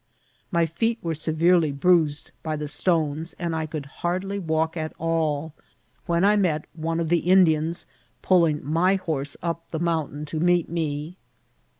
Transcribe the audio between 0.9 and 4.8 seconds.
were severely bruised by the stones, and I could hardly walk